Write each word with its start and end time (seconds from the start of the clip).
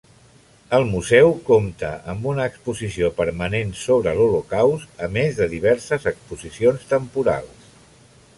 El 0.75 0.85
museu 0.91 1.27
compta 1.49 1.91
amb 2.13 2.25
una 2.31 2.47
exposició 2.51 3.11
permanent 3.19 3.75
sobre 3.83 4.15
l'Holocaust, 4.21 4.89
a 5.09 5.11
més 5.19 5.39
de 5.43 5.49
diverses 5.53 6.09
exposicions 6.15 6.91
temporals. 6.97 7.71